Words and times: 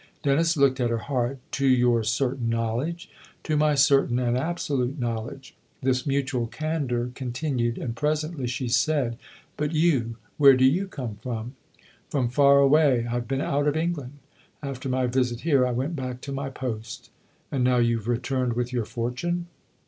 Dennis 0.23 0.57
looked 0.57 0.79
at 0.79 0.89
her 0.89 0.97
hard. 0.97 1.37
"To 1.51 1.67
your 1.67 2.03
certain 2.03 2.49
knowledge?"" 2.49 3.07
To 3.43 3.55
my 3.55 3.75
certain 3.75 4.17
and 4.17 4.35
absolute 4.35 4.97
knowledge." 4.97 5.55
This 5.83 6.07
mutual 6.07 6.47
candour 6.47 7.11
continued, 7.13 7.77
and 7.77 7.95
presently 7.95 8.47
she 8.47 8.67
said:" 8.67 9.19
But 9.57 9.73
you 9.73 10.17
where 10.39 10.55
do 10.57 10.65
you 10.65 10.87
come 10.87 11.17
from.? 11.21 11.53
""From 12.09 12.29
far 12.29 12.57
away 12.61 13.05
I've 13.05 13.27
been 13.27 13.41
out 13.41 13.67
of 13.67 13.77
England. 13.77 14.13
After 14.63 14.89
my 14.89 15.05
visit 15.05 15.41
here 15.41 15.67
I 15.67 15.71
went 15.71 15.95
back 15.95 16.19
to 16.21 16.31
my 16.31 16.49
post." 16.49 17.11
"And 17.51 17.63
now 17.63 17.77
you've 17.77 18.07
returned 18.07 18.53
with 18.53 18.73
your 18.73 18.85
fortune 18.85 19.45